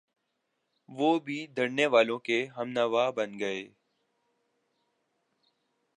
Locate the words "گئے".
3.39-3.61